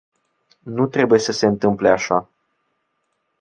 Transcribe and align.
Nu 0.63 0.87
trebuie 0.87 1.19
să 1.19 1.31
se 1.31 1.45
întâmple 1.45 1.89
așa. 1.89 2.29